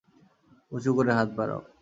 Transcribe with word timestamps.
উচু 0.71 0.91
করে 0.97 1.11
হাত 1.17 1.29
বাড়াও। 1.37 1.61